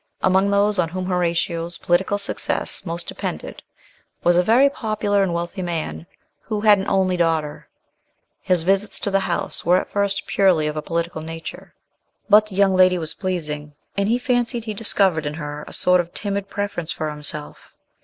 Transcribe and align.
Among 0.23 0.49
those 0.49 0.79
on 0.79 0.89
whom 0.89 1.05
Horatio's 1.05 1.77
political 1.77 2.17
success 2.17 2.87
most 2.87 3.07
depended 3.07 3.61
was 4.23 4.35
a 4.35 4.41
very 4.41 4.67
popular 4.67 5.21
and 5.21 5.31
wealthy 5.31 5.61
man, 5.61 6.07
who 6.39 6.61
had 6.61 6.79
an 6.79 6.87
only 6.87 7.17
daughter. 7.17 7.69
His 8.41 8.63
visits 8.63 8.97
to 9.01 9.11
the 9.11 9.19
house 9.19 9.63
were 9.63 9.79
at 9.79 9.91
first 9.91 10.25
purely 10.25 10.65
of 10.65 10.75
a 10.75 10.81
political 10.81 11.21
nature; 11.21 11.75
but 12.27 12.47
the 12.47 12.55
young 12.55 12.75
lady 12.75 12.97
was 12.97 13.13
pleasing, 13.13 13.75
and 13.95 14.09
he 14.09 14.17
fancied 14.17 14.63
he 14.63 14.73
discovered 14.73 15.27
in 15.27 15.35
her 15.35 15.63
a 15.67 15.71
sort 15.73 16.01
of 16.01 16.15
timid 16.15 16.49
preference 16.49 16.91
for 16.91 17.11
himself. 17.11 17.71